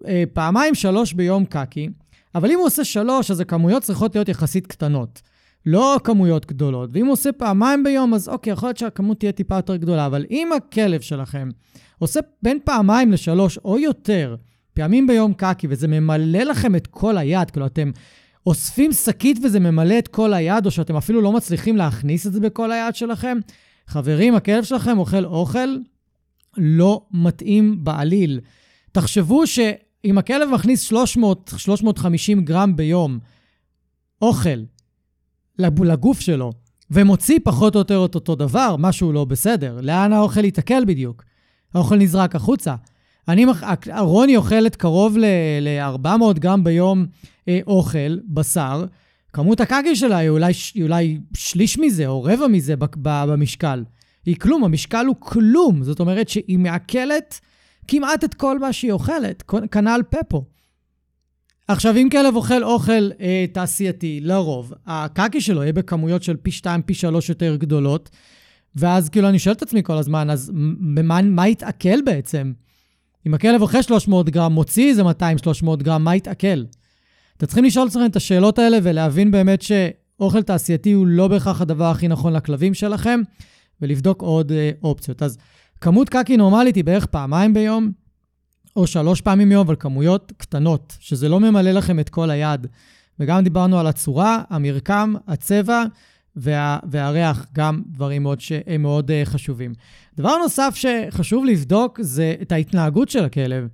אה, 0.08 0.24
פעמיים, 0.34 0.76
שלוש 0.76 1.14
ביום 1.14 1.46
קקי, 1.46 1.90
אבל 2.36 2.52
אם 2.52 2.58
הוא 2.58 2.66
עושה 2.66 2.84
שלוש, 2.84 3.32
אז 3.32 3.40
הכמויות 3.40 3.84
צריכות 3.84 4.16
להיות 4.16 4.30
יחסית 4.30 4.68
קטנות. 4.68 5.22
לא 5.66 6.00
כמויות 6.04 6.46
גדולות. 6.46 6.90
ואם 6.94 7.06
הוא 7.06 7.14
עושה 7.14 7.32
פעמיים 7.32 7.84
ביום, 7.84 8.14
אז 8.14 8.30
אוקיי, 8.30 8.54
יכול 8.54 8.70
להיות 8.70 8.78
שהכמות 8.78 9.20
תהיה 9.20 9.32
טיפה 9.32 9.56
יותר 9.56 9.76
גדולה. 9.76 10.06
אבל 10.06 10.26
אם 10.32 10.50
הכלב 10.58 11.02
שלכם 11.02 11.50
עושה 12.00 12.20
בין 12.42 12.60
פעמיים 12.64 13.12
לשלוש 13.12 13.58
או 13.58 13.80
יותר, 13.80 14.36
פעמים 14.78 15.08
ביום 15.08 15.34
קקי, 15.34 15.68
וזה 15.70 15.88
ממלא 15.88 16.40
לכם 16.40 16.76
את 16.76 16.88
כל 16.88 17.18
היד, 17.18 17.52
כאילו 17.52 17.66
אתם 17.66 17.92
אוספים 18.46 18.94
שקית 18.94 19.40
וזה 19.44 19.60
ממלא 19.60 20.00
את 20.00 20.08
כל 20.08 20.34
היד, 20.34 20.66
או 20.66 20.72
שאתם 20.72 20.96
אפילו 20.96 21.22
לא 21.22 21.32
מצליחים 21.32 21.78
להכניס 21.78 22.28
את 22.28 22.34
זה 22.34 22.40
בכל 22.40 22.72
היד 22.72 22.96
שלכם, 22.96 23.38
חברים, 23.88 24.36
הכלב 24.36 24.64
שלכם 24.64 24.98
אוכל 24.98 25.26
אוכל 25.26 25.78
לא 26.58 27.06
מתאים 27.12 27.84
בעליל. 27.84 28.40
תחשבו 28.92 29.48
שאם 29.48 30.18
הכלב 30.18 30.50
מכניס 30.50 30.82
300, 30.82 31.52
350 31.58 32.46
גרם 32.46 32.76
ביום 32.76 33.20
אוכל 34.22 34.60
לגוף 35.60 36.20
שלו, 36.20 36.52
ומוציא 36.92 37.40
פחות 37.44 37.76
או 37.76 37.80
יותר 37.80 38.06
את 38.06 38.16
אותו 38.16 38.36
דבר, 38.36 38.76
משהו 38.80 39.14
לא 39.14 39.26
בסדר. 39.26 39.80
לאן 39.82 40.14
האוכל 40.14 40.46
ייתקל 40.46 40.84
בדיוק? 40.88 41.24
האוכל 41.74 41.96
נזרק 41.96 42.36
החוצה. 42.36 42.76
אני, 43.28 43.46
רוני 44.00 44.38
אוכלת 44.38 44.76
קרוב 44.76 45.18
ל-400 45.18 46.40
גרם 46.40 46.64
ביום 46.64 47.06
אה, 47.48 47.60
אוכל, 47.68 48.18
בשר. 48.28 48.86
כמות 49.34 49.62
הקקי 49.62 49.96
שלה 49.96 50.18
היא 50.18 50.30
אולי, 50.30 50.54
היא 50.74 50.84
אולי 50.84 51.20
שליש 51.34 51.80
מזה 51.80 52.08
או 52.08 52.24
רבע 52.24 52.48
מזה 52.48 52.74
במשקל. 53.02 53.84
היא 54.26 54.36
כלום, 54.36 54.64
המשקל 54.64 55.06
הוא 55.06 55.16
כלום. 55.20 55.84
זאת 55.84 56.00
אומרת 56.00 56.30
שהיא 56.30 56.60
מעכלת 56.60 57.40
כמעט 57.88 58.24
את 58.24 58.34
כל 58.34 58.60
מה 58.60 58.74
שהיא 58.74 58.92
אוכלת, 58.92 59.44
כנ"ל 59.72 60.02
פפו. 60.10 60.44
עכשיו, 61.68 61.98
אם 61.98 62.08
כלב 62.12 62.36
אוכל 62.36 62.64
אוכל 62.64 63.10
אה, 63.22 63.46
תעשייתי, 63.52 64.20
לרוב, 64.24 64.74
הקקי 64.86 65.42
שלו 65.42 65.62
יהיה 65.62 65.74
בכמויות 65.74 66.24
של 66.24 66.36
פי 66.36 66.52
2, 66.52 66.82
פי 66.82 66.94
3 66.94 67.30
יותר 67.30 67.56
גדולות, 67.56 68.10
ואז 68.76 69.10
כאילו 69.10 69.30
אני 69.30 69.40
שואל 69.40 69.56
את 69.56 69.62
עצמי 69.62 69.84
כל 69.84 69.98
הזמן, 69.98 70.30
אז 70.30 70.52
מה, 70.54 71.22
מה 71.22 71.48
יתעכל 71.48 72.02
בעצם? 72.06 72.52
אם 73.28 73.34
הכלב 73.34 73.62
אוכל 73.62 73.82
300 73.82 74.30
גרם, 74.30 74.54
מוציא 74.54 74.90
איזה 74.90 75.02
200-300 75.04 75.06
גרם, 75.78 76.04
מה 76.04 76.16
יתעכל? 76.16 76.64
אתם 77.38 77.46
צריכים 77.46 77.66
לשאול 77.66 77.88
את 78.06 78.16
השאלות 78.16 78.60
האלה 78.60 78.78
ולהבין 78.84 79.32
באמת 79.32 79.62
שאוכל 79.62 80.42
תעשייתי 80.42 80.92
הוא 80.92 81.08
לא 81.08 81.28
בהכרח 81.28 81.62
הדבר 81.62 81.86
הכי 81.86 82.08
נכון 82.08 82.34
לכלבים 82.34 82.74
שלכם, 82.74 83.20
ולבדוק 83.82 84.22
עוד 84.22 84.52
אה, 84.52 84.72
אופציות. 84.84 85.24
אז 85.24 85.38
כמות 85.82 86.10
קקי 86.10 86.38
נורמלית 86.38 86.76
היא 86.76 86.84
בערך 86.84 87.06
פעמיים 87.06 87.54
ביום, 87.54 87.92
או 88.76 88.88
שלוש 88.88 89.22
פעמים 89.22 89.50
ביום, 89.50 89.66
אבל 89.66 89.76
כמויות 89.80 90.34
קטנות, 90.38 90.98
שזה 91.00 91.30
לא 91.30 91.40
ממלא 91.40 91.72
לכם 91.72 92.00
את 92.00 92.10
כל 92.10 92.30
היד. 92.30 92.68
וגם 93.20 93.44
דיברנו 93.44 93.80
על 93.80 93.88
הצורה, 93.88 94.42
המרקם, 94.50 95.14
הצבע 95.28 95.84
וה, 96.38 96.80
והריח, 96.92 97.46
גם 97.54 97.82
דברים 97.88 98.24
מאוד 98.24 98.42
שהם 98.42 98.82
מאוד 98.82 99.12
uh, 99.12 99.14
חשובים. 99.26 99.74
דבר 100.18 100.38
נוסף 100.38 100.76
שחשוב 100.76 101.46
לבדוק 101.46 102.00
זה 102.02 102.36
את 102.42 102.52
ההתנהגות 102.52 103.10
של 103.10 103.26
הכלב. 103.26 103.68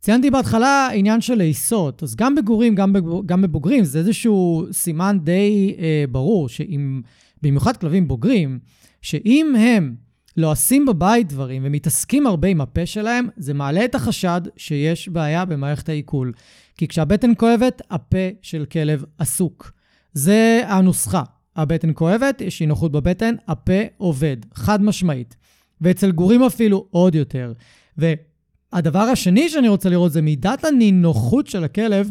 ציינתי 0.00 0.30
בהתחלה 0.30 0.88
עניין 0.92 1.20
של 1.20 1.34
לעיסות, 1.34 2.02
אז 2.02 2.16
גם 2.16 2.34
בגורים, 2.34 2.74
גם, 2.74 2.92
בג... 2.92 3.02
גם 3.26 3.42
בבוגרים, 3.42 3.84
זה 3.84 3.98
איזשהו 3.98 4.66
סימן 4.72 5.18
די 5.22 5.74
אה, 5.78 6.04
ברור, 6.10 6.48
שאם, 6.48 7.00
במיוחד 7.42 7.76
כלבים 7.76 8.08
בוגרים, 8.08 8.58
שאם 9.02 9.54
הם 9.58 9.94
לועסים 10.36 10.86
בבית 10.86 11.28
דברים 11.28 11.62
ומתעסקים 11.64 12.26
הרבה 12.26 12.48
עם 12.48 12.60
הפה 12.60 12.86
שלהם, 12.86 13.28
זה 13.36 13.54
מעלה 13.54 13.84
את 13.84 13.94
החשד 13.94 14.40
שיש 14.56 15.08
בעיה 15.08 15.44
במערכת 15.44 15.88
העיכול. 15.88 16.32
כי 16.76 16.88
כשהבטן 16.88 17.32
כואבת, 17.36 17.82
הפה 17.90 18.28
של 18.42 18.64
כלב 18.64 19.04
עסוק. 19.18 19.72
זה 20.12 20.62
הנוסחה. 20.66 21.22
הבטן 21.56 21.90
כואבת, 21.94 22.40
יש 22.40 22.60
אי 22.60 22.66
נוחות 22.66 22.92
בבטן, 22.92 23.34
הפה 23.48 23.82
עובד, 23.96 24.36
חד 24.54 24.82
משמעית. 24.82 25.36
ואצל 25.80 26.10
גורים 26.10 26.42
אפילו 26.42 26.86
עוד 26.90 27.14
יותר. 27.14 27.52
והדבר 27.98 28.98
השני 28.98 29.48
שאני 29.48 29.68
רוצה 29.68 29.88
לראות 29.88 30.12
זה 30.12 30.22
מידת 30.22 30.64
הנינוחות 30.64 31.46
של 31.46 31.64
הכלב 31.64 32.10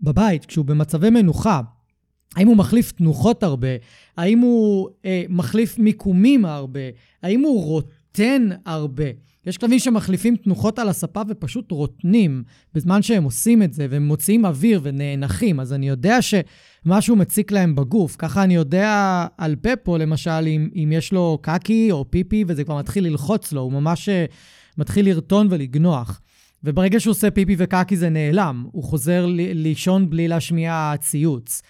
בבית, 0.00 0.44
כשהוא 0.44 0.64
במצבי 0.64 1.10
מנוחה. 1.10 1.60
האם 2.36 2.48
הוא 2.48 2.56
מחליף 2.56 2.92
תנוחות 2.92 3.42
הרבה? 3.42 3.68
האם 4.16 4.38
הוא 4.38 4.88
אה, 5.04 5.24
מחליף 5.28 5.78
מיקומים 5.78 6.44
הרבה? 6.44 6.80
האם 7.22 7.40
הוא 7.40 7.64
רוטן 7.64 8.48
הרבה? 8.64 9.04
יש 9.46 9.58
כלבים 9.58 9.78
שמחליפים 9.78 10.36
תנוחות 10.36 10.78
על 10.78 10.88
הספה 10.88 11.22
ופשוט 11.28 11.70
רוטנים 11.70 12.42
בזמן 12.74 13.02
שהם 13.02 13.24
עושים 13.24 13.62
את 13.62 13.72
זה, 13.72 13.86
והם 13.90 14.06
מוציאים 14.06 14.46
אוויר 14.46 14.80
ונאנחים, 14.82 15.60
אז 15.60 15.72
אני 15.72 15.88
יודע 15.88 16.18
שמשהו 16.22 17.16
מציק 17.16 17.52
להם 17.52 17.74
בגוף. 17.74 18.16
ככה 18.16 18.42
אני 18.42 18.54
יודע 18.54 19.26
על 19.38 19.56
פפו, 19.62 19.98
למשל, 19.98 20.44
אם, 20.46 20.68
אם 20.74 20.92
יש 20.92 21.12
לו 21.12 21.38
קקי 21.42 21.88
או 21.92 22.10
פיפי 22.10 22.44
וזה 22.48 22.64
כבר 22.64 22.78
מתחיל 22.78 23.06
ללחוץ 23.06 23.52
לו, 23.52 23.60
הוא 23.60 23.72
ממש 23.72 24.08
אה, 24.08 24.24
מתחיל 24.78 25.06
לרטון 25.06 25.46
ולגנוח. 25.50 26.20
וברגע 26.64 27.00
שהוא 27.00 27.10
עושה 27.10 27.30
פיפי 27.30 27.54
וקקי 27.58 27.96
זה 27.96 28.08
נעלם, 28.08 28.66
הוא 28.72 28.84
חוזר 28.84 29.26
לישון 29.54 30.10
בלי 30.10 30.28
להשמיע 30.28 30.94
ציוץ. 31.00 31.62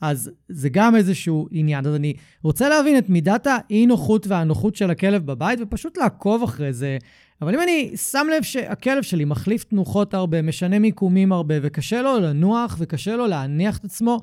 אז 0.00 0.30
זה 0.48 0.68
גם 0.68 0.96
איזשהו 0.96 1.48
עניין. 1.50 1.86
אז 1.86 1.94
אני 1.94 2.14
רוצה 2.42 2.68
להבין 2.68 2.98
את 2.98 3.08
מידת 3.08 3.46
האי-נוחות 3.46 4.26
והנוחות 4.26 4.76
של 4.76 4.90
הכלב 4.90 5.26
בבית, 5.26 5.58
ופשוט 5.62 5.98
לעקוב 5.98 6.42
אחרי 6.42 6.72
זה. 6.72 6.98
אבל 7.42 7.54
אם 7.54 7.60
אני 7.62 7.92
שם 7.96 8.26
לב 8.36 8.42
שהכלב 8.42 9.02
שלי 9.02 9.24
מחליף 9.24 9.64
תנוחות 9.64 10.14
הרבה, 10.14 10.42
משנה 10.42 10.78
מיקומים 10.78 11.32
הרבה, 11.32 11.54
וקשה 11.62 12.02
לו 12.02 12.20
לנוח 12.20 12.76
וקשה 12.78 13.16
לו 13.16 13.26
להניח 13.26 13.78
את 13.78 13.84
עצמו, 13.84 14.20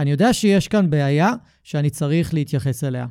אני 0.00 0.10
יודע 0.10 0.32
שיש 0.32 0.68
כאן 0.68 0.90
בעיה 0.90 1.32
שאני 1.64 1.90
צריך 1.90 2.34
להתייחס 2.34 2.84
אליה. 2.84 3.06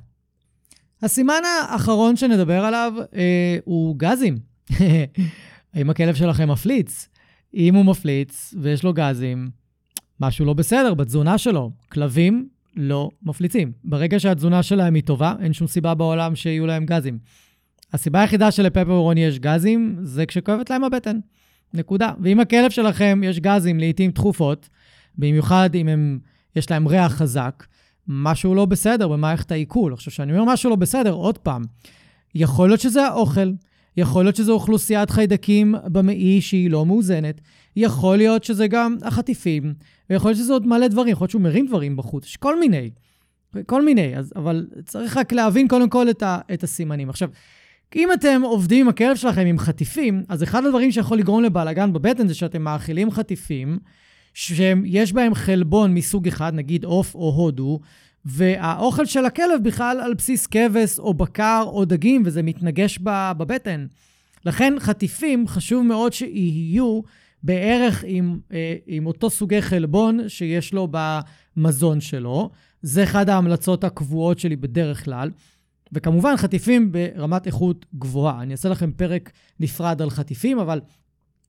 הסימן 1.01 1.41
האחרון 1.69 2.15
שנדבר 2.15 2.65
עליו 2.65 2.93
אה, 3.15 3.57
הוא 3.65 3.95
גזים. 3.97 4.37
האם 5.73 5.89
הכלב 5.89 6.15
שלכם 6.15 6.49
מפליץ? 6.51 7.09
אם 7.53 7.75
הוא 7.75 7.85
מפליץ 7.85 8.53
ויש 8.61 8.83
לו 8.83 8.93
גזים, 8.93 9.49
משהו 10.21 10.45
לא 10.45 10.53
בסדר 10.53 10.93
בתזונה 10.93 11.37
שלו. 11.37 11.71
כלבים 11.91 12.49
לא 12.75 13.09
מפליצים. 13.23 13.71
ברגע 13.83 14.19
שהתזונה 14.19 14.63
שלהם 14.63 14.93
היא 14.93 15.03
טובה, 15.03 15.33
אין 15.39 15.53
שום 15.53 15.67
סיבה 15.67 15.93
בעולם 15.93 16.35
שיהיו 16.35 16.65
להם 16.67 16.85
גזים. 16.85 17.17
הסיבה 17.93 18.21
היחידה 18.21 18.51
שלפפרוני 18.51 19.23
יש 19.23 19.39
גזים, 19.39 19.97
זה 20.01 20.25
כשכואבת 20.25 20.69
להם 20.69 20.83
הבטן. 20.83 21.19
נקודה. 21.73 22.11
ואם 22.21 22.39
הכלב 22.39 22.71
שלכם 22.71 23.21
יש 23.23 23.39
גזים 23.39 23.79
לעיתים 23.79 24.11
תכופות, 24.11 24.69
במיוחד 25.17 25.69
אם 25.75 25.87
הם, 25.87 26.19
יש 26.55 26.71
להם 26.71 26.87
ריח 26.87 27.11
חזק, 27.11 27.65
משהו 28.07 28.55
לא 28.55 28.65
בסדר 28.65 29.07
במערכת 29.07 29.51
העיכול. 29.51 29.93
עכשיו, 29.93 30.13
כשאני 30.13 30.31
אומר 30.31 30.53
משהו 30.53 30.69
לא 30.69 30.75
בסדר, 30.75 31.11
עוד 31.11 31.37
פעם, 31.37 31.61
יכול 32.35 32.69
להיות 32.69 32.79
שזה 32.79 33.05
האוכל, 33.05 33.51
יכול 33.97 34.23
להיות 34.25 34.35
שזו 34.35 34.53
אוכלוסיית 34.53 35.09
חיידקים 35.09 35.75
במעי 35.85 36.41
שהיא 36.41 36.71
לא 36.71 36.85
מאוזנת, 36.85 37.41
יכול 37.75 38.17
להיות 38.17 38.43
שזה 38.43 38.67
גם 38.67 38.95
החטיפים, 39.01 39.73
ויכול 40.09 40.31
להיות 40.31 40.39
שזה 40.39 40.53
עוד 40.53 40.67
מלא 40.67 40.87
דברים, 40.87 41.11
יכול 41.11 41.23
להיות 41.23 41.31
שהוא 41.31 41.41
מרים 41.41 41.67
דברים 41.67 41.95
בחוץ, 41.95 42.25
יש 42.25 42.37
כל 42.37 42.59
מיני, 42.59 42.89
כל 43.65 43.85
מיני, 43.85 44.17
אז, 44.17 44.33
אבל 44.35 44.67
צריך 44.85 45.17
רק 45.17 45.33
להבין 45.33 45.67
קודם 45.67 45.89
כל 45.89 46.09
את, 46.09 46.23
ה, 46.23 46.39
את 46.53 46.63
הסימנים. 46.63 47.09
עכשיו, 47.09 47.29
אם 47.95 48.09
אתם 48.13 48.41
עובדים 48.43 48.85
עם 48.85 48.89
הכלב 48.89 49.15
שלכם 49.15 49.45
עם 49.45 49.59
חטיפים, 49.59 50.23
אז 50.29 50.43
אחד 50.43 50.65
הדברים 50.65 50.91
שיכול 50.91 51.17
לגרום 51.17 51.43
לבלאגן 51.43 51.93
בבטן 51.93 52.27
זה 52.27 52.33
שאתם 52.33 52.61
מאכילים 52.61 53.11
חטיפים 53.11 53.79
שיש 54.33 55.13
בהם 55.13 55.33
חלבון 55.33 55.93
מסוג 55.93 56.27
אחד, 56.27 56.53
נגיד 56.53 56.83
עוף 56.83 57.15
או 57.15 57.33
הודו, 57.35 57.79
והאוכל 58.25 59.05
של 59.05 59.25
הכלב 59.25 59.63
בכלל 59.63 59.99
על 59.99 60.13
בסיס 60.13 60.47
כבש 60.47 60.99
או 60.99 61.13
בקר 61.13 61.63
או 61.67 61.85
דגים, 61.85 62.23
וזה 62.25 62.43
מתנגש 62.43 62.99
בבטן. 63.03 63.85
לכן 64.45 64.73
חטיפים, 64.79 65.47
חשוב 65.47 65.85
מאוד 65.85 66.13
שיהיו 66.13 67.01
בערך 67.43 68.03
עם, 68.07 68.39
אה, 68.51 68.75
עם 68.87 69.05
אותו 69.05 69.29
סוגי 69.29 69.61
חלבון 69.61 70.19
שיש 70.27 70.73
לו 70.73 70.87
במזון 70.91 72.01
שלו. 72.01 72.49
זה 72.81 73.03
אחת 73.03 73.29
ההמלצות 73.29 73.83
הקבועות 73.83 74.39
שלי 74.39 74.55
בדרך 74.55 75.05
כלל. 75.05 75.31
וכמובן, 75.93 76.37
חטיפים 76.37 76.91
ברמת 76.91 77.47
איכות 77.47 77.85
גבוהה. 77.95 78.41
אני 78.41 78.51
אעשה 78.51 78.69
לכם 78.69 78.91
פרק 78.91 79.31
נפרד 79.59 80.01
על 80.01 80.09
חטיפים, 80.09 80.59
אבל 80.59 80.81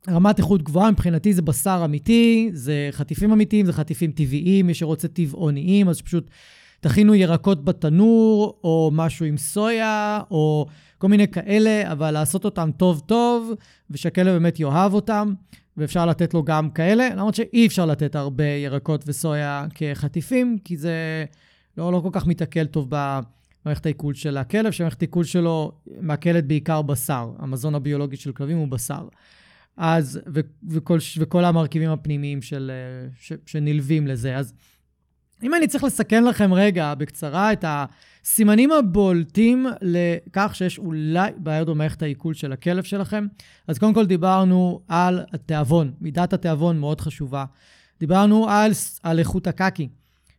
רמת 0.09 0.39
איכות 0.39 0.63
גבוהה 0.63 0.91
מבחינתי 0.91 1.33
זה 1.33 1.43
בשר 1.43 1.83
אמיתי, 1.85 2.51
זה 2.53 2.89
חטיפים 2.91 3.33
אמיתיים, 3.33 3.67
זה 3.67 3.73
חטיפים 3.73 4.13
טבעיים, 4.13 4.67
מי 4.67 4.75
שרוצה 4.75 5.09
טבעוניים, 5.09 5.89
אז 5.89 6.01
פשוט 6.01 6.31
תכינו 6.81 7.15
ירקות 7.15 7.65
בתנור, 7.65 8.61
או 8.65 8.91
משהו 8.93 9.27
עם 9.27 9.37
סויה, 9.37 10.21
או 10.31 10.67
כל 10.99 11.09
מיני 11.09 11.29
כאלה, 11.29 11.93
אבל 11.93 12.11
לעשות 12.11 12.45
אותם 12.45 12.71
טוב-טוב, 12.77 13.53
ושהכלב 13.91 14.33
באמת 14.33 14.61
יאהב 14.61 14.95
אותם. 14.95 15.35
ואפשר 15.77 16.07
לתת 16.07 16.35
לו 16.35 16.43
גם 16.43 16.71
כאלה, 16.71 17.09
למרות 17.15 17.35
שאי 17.35 17.67
אפשר 17.67 17.87
לתת 17.87 18.15
הרבה 18.15 18.45
ירקות 18.45 19.05
וסויה 19.07 19.67
כחטיפים, 19.75 20.59
כי 20.65 20.77
זה 20.77 21.25
לא, 21.79 21.93
לא 21.93 22.01
כל 22.03 22.09
כך 22.13 22.27
מתעכל 22.27 22.67
טוב 22.67 22.89
במערכת 22.91 23.87
העיכול 23.87 24.15
של 24.15 24.37
הכלב, 24.37 24.71
שמערכת 24.71 25.03
העיכול 25.03 25.25
שלו 25.25 25.73
מעכלת 26.01 26.47
בעיקר 26.47 26.83
בשר. 26.83 27.31
המזון 27.39 27.75
הביולוגי 27.75 28.17
של 28.17 28.33
כלבים 28.33 28.59
הוא 28.59 28.69
בשר. 28.69 29.09
אז, 29.77 30.21
ו, 30.35 30.41
וכל, 30.69 30.99
וכל 31.19 31.45
המרכיבים 31.45 31.91
הפנימיים 31.91 32.43
של, 32.43 32.71
ש, 33.21 33.33
שנלווים 33.47 34.07
לזה. 34.07 34.37
אז 34.37 34.55
אם 35.43 35.55
אני 35.55 35.69
צריך 35.69 35.85
לסכן 35.85 36.25
לכם 36.25 36.55
רגע, 36.55 36.95
בקצרה, 36.95 37.53
את 37.53 37.65
הסימנים 37.69 38.73
הבולטים 38.73 39.67
לכך 39.83 40.51
שיש 40.55 40.79
אולי 40.79 41.31
בעיות 41.37 41.69
במערכת 41.69 42.03
העיכול 42.03 42.35
של 42.35 42.53
הכלב 42.53 42.85
שלכם, 42.85 43.27
אז 43.69 43.79
קודם 43.79 43.95
כל 43.95 44.07
דיברנו 44.07 44.81
על 44.89 45.25
התיאבון, 45.33 45.93
מידת 46.01 46.33
התיאבון 46.33 46.79
מאוד 46.79 47.01
חשובה. 47.01 47.45
דיברנו 48.01 48.49
על, 48.49 48.73
על 49.03 49.19
איכות 49.19 49.47
הקקי. 49.47 49.89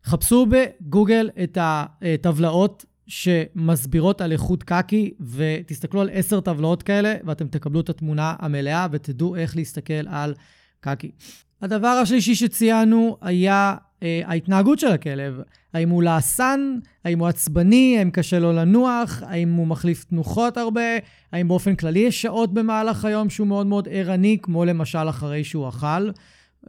חפשו 0.06 0.46
בגוגל 0.46 1.30
את 1.44 1.58
הטבלאות 1.62 2.86
שמסבירות 3.08 4.22
על 4.22 4.32
איכות 4.32 4.64
קקי, 4.64 5.12
ותסתכלו 5.20 6.02
על 6.02 6.10
עשר 6.14 6.40
טבלאות 6.40 6.84
כאלה, 6.84 7.16
ואתם 7.24 7.48
תקבלו 7.48 7.80
את 7.82 7.90
התמונה 7.90 8.36
המלאה 8.40 8.88
ותדעו 8.92 9.36
איך 9.36 9.56
להסתכל 9.56 10.08
על 10.08 10.34
קקי. 10.80 11.12
הדבר 11.62 11.88
השלישי 11.88 12.36
שציינו 12.36 13.18
היה 13.22 13.76
ההתנהגות 14.26 14.80
של 14.80 14.88
הכלב. 14.88 15.42
האם 15.74 15.90
הוא 15.90 16.04
לעסן, 16.04 16.80
האם 17.06 17.20
הוא 17.20 17.28
עצבני, 17.28 17.96
האם 18.00 18.12
קשה 18.12 18.40
לו 18.40 18.54
לנוח, 18.54 19.24
האם 19.26 19.54
הוא 19.54 19.68
מחליף 19.68 20.04
תנוחות 20.04 20.58
הרבה, 20.58 20.82
האם 21.32 21.48
באופן 21.48 21.76
כללי 21.76 22.00
יש 22.00 22.22
שעות 22.22 22.54
במהלך 22.54 23.06
היום 23.06 23.30
שהוא 23.30 23.48
מאוד 23.48 23.68
מאוד 23.68 23.88
ערני, 23.92 24.38
כמו 24.42 24.66
למשל 24.66 25.10
אחרי 25.10 25.44
שהוא 25.44 25.70
אכל. 25.70 26.10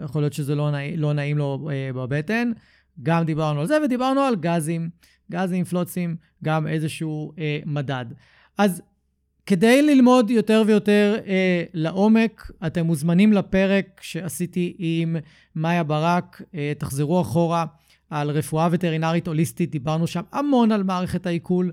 יכול 0.05 0.23
להיות 0.23 0.33
שזה 0.33 0.55
לא, 0.55 0.71
נעים, 0.71 0.99
לא 0.99 1.13
נעים 1.13 1.39
לו 1.39 1.69
אה, 1.73 1.91
בבטן. 1.93 2.53
גם 3.03 3.25
דיברנו 3.25 3.61
על 3.61 3.67
זה, 3.67 3.79
ודיברנו 3.85 4.21
על 4.21 4.37
גזים, 4.37 4.91
גזים, 5.31 5.65
פלוצים, 5.65 6.17
גם 6.45 6.67
איזשהו 6.67 7.33
אה, 7.39 7.59
מדד. 7.67 8.07
אז 8.59 8.83
כדי 9.47 9.83
ללמוד 9.83 10.31
יותר 10.31 10.63
ויותר 10.67 11.17
אה, 11.27 11.65
לעומק, 11.75 12.51
אתם 12.67 12.87
מוזמנים 12.87 13.33
לפרק 13.33 14.01
שעשיתי 14.01 14.75
עם 14.79 15.17
מאיה 15.57 15.83
ברק. 15.83 16.43
אה, 16.55 16.73
תחזרו 16.79 17.21
אחורה 17.21 17.65
על 18.11 18.31
רפואה 18.31 18.69
וטרינרית 18.71 19.27
הוליסטית, 19.27 19.71
דיברנו 19.71 20.07
שם 20.07 20.23
המון 20.33 20.73
על 20.73 20.83
מערכת 20.83 21.27
העיכול. 21.27 21.73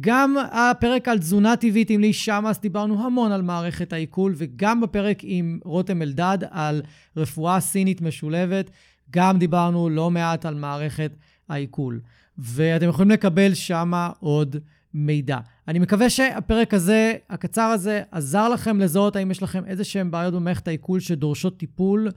גם 0.00 0.36
הפרק 0.52 1.08
על 1.08 1.18
תזונה 1.18 1.56
טבעית 1.56 1.90
עם 1.90 2.00
לי 2.00 2.12
שמאס, 2.12 2.60
דיברנו 2.60 3.06
המון 3.06 3.32
על 3.32 3.42
מערכת 3.42 3.92
העיכול, 3.92 4.34
וגם 4.36 4.80
בפרק 4.80 5.18
עם 5.22 5.58
רותם 5.64 6.02
אלדד 6.02 6.38
על 6.50 6.82
רפואה 7.16 7.60
סינית 7.60 8.00
משולבת, 8.00 8.70
גם 9.10 9.38
דיברנו 9.38 9.88
לא 9.88 10.10
מעט 10.10 10.46
על 10.46 10.54
מערכת 10.54 11.12
העיכול. 11.48 12.00
ואתם 12.38 12.88
יכולים 12.88 13.10
לקבל 13.10 13.54
שם 13.54 13.92
עוד 14.20 14.56
מידע. 14.94 15.38
אני 15.68 15.78
מקווה 15.78 16.10
שהפרק 16.10 16.74
הזה, 16.74 17.14
הקצר 17.30 17.62
הזה, 17.62 18.02
עזר 18.10 18.48
לכם 18.48 18.80
לזהות 18.80 19.16
האם 19.16 19.30
יש 19.30 19.42
לכם 19.42 19.64
איזה 19.66 19.84
שהן 19.84 20.10
בעיות 20.10 20.34
במערכת 20.34 20.68
העיכול 20.68 21.00
שדורשות 21.00 21.58
טיפול, 21.58 22.08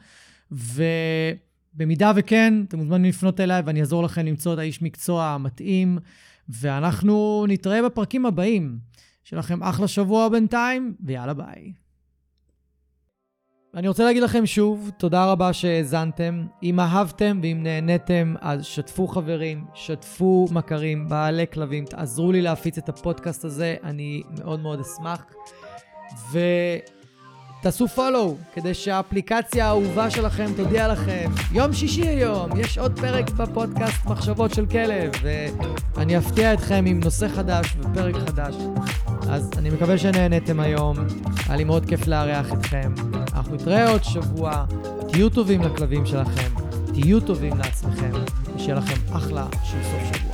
ובמידה 0.51 2.11
וכן, 2.15 2.53
אתם 2.67 2.77
מוזמנים 2.77 3.09
לפנות 3.09 3.39
אליי 3.39 3.61
ואני 3.65 3.79
אעזור 3.79 4.03
לכם 4.03 4.25
למצוא 4.25 4.53
את 4.53 4.59
האיש 4.59 4.81
מקצוע 4.81 5.25
המתאים, 5.25 5.97
ואנחנו 6.49 7.45
נתראה 7.47 7.81
בפרקים 7.83 8.25
הבאים. 8.25 8.77
שיהיה 9.23 9.39
לכם 9.39 9.63
אחלה 9.63 9.87
שבוע 9.87 10.29
בינתיים, 10.29 10.93
ויאללה 11.05 11.33
ביי. 11.33 11.73
אני 13.75 13.87
רוצה 13.87 14.03
להגיד 14.03 14.23
לכם 14.23 14.45
שוב, 14.45 14.91
תודה 14.97 15.25
רבה 15.25 15.53
שהאזנתם. 15.53 16.45
אם 16.63 16.79
אהבתם 16.79 17.39
ואם 17.43 17.59
נהניתם, 17.63 18.33
אז 18.41 18.65
שתפו 18.65 19.07
חברים, 19.07 19.65
שתפו 19.73 20.47
מכרים, 20.51 21.09
בעלי 21.09 21.45
כלבים, 21.53 21.85
תעזרו 21.85 22.31
לי 22.31 22.41
להפיץ 22.41 22.77
את 22.77 22.89
הפודקאסט 22.89 23.45
הזה, 23.45 23.75
אני 23.83 24.23
מאוד 24.39 24.59
מאוד 24.59 24.79
אשמח. 24.79 25.25
ותעשו 27.59 27.87
פולו, 27.87 28.35
כדי 28.53 28.73
שהאפליקציה 28.73 29.65
האהובה 29.65 30.09
שלכם 30.09 30.45
תודיע 30.57 30.87
לכם. 30.87 31.31
יום 31.51 31.73
שישי 31.73 32.07
היום, 32.07 32.59
יש 32.59 32.77
עוד 32.77 32.99
פרק 32.99 33.29
בפודקאסט 33.29 34.05
מחשבות 34.05 34.53
של 34.53 34.65
כלב, 34.65 35.11
ואני 35.95 36.17
אפתיע 36.17 36.53
אתכם 36.53 36.83
עם 36.87 36.99
נושא 36.99 37.27
חדש 37.27 37.75
ופרק 37.79 38.15
חדש. 38.15 38.55
אז 39.29 39.51
אני 39.57 39.69
מקווה 39.69 39.97
שנהניתם 39.97 40.59
היום, 40.59 40.95
היה 41.47 41.57
לי 41.57 41.63
מאוד 41.63 41.85
כיף 41.85 42.07
לארח 42.07 42.53
אתכם. 42.53 42.93
אנחנו 43.53 43.71
נתראה 43.71 43.91
עוד 43.91 44.03
שבוע, 44.03 44.65
תהיו 45.07 45.29
טובים 45.29 45.61
לכלבים 45.61 46.05
שלכם, 46.05 46.53
תהיו 46.93 47.19
טובים 47.21 47.57
לעצמכם, 47.57 48.11
ושיהיה 48.55 48.75
לכם 48.75 49.15
אחלה 49.15 49.45
של 49.63 49.77
סוף 49.83 50.17
שבוע. 50.17 50.33